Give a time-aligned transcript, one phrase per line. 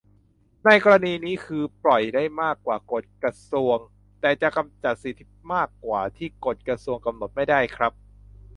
[0.65, 3.77] ในกรณีนี้คือปล่อยได้มากกว่ากฎกระทรวง
[4.21, 7.91] แต่จะจำกัดสิทธิมากกว่าที่กฎกระทรวงกำหนดไม่ได้ครับ